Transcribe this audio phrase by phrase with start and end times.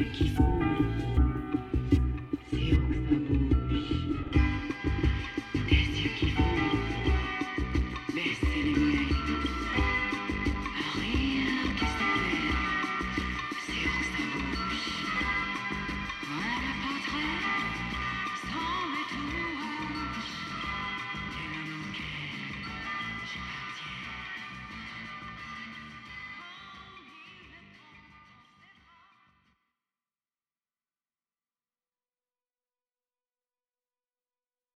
[0.00, 0.34] aqui.